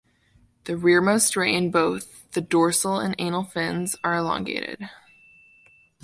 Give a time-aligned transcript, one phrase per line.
[0.63, 4.89] The rearmost ray in both the dorsal and anal fins are elongated.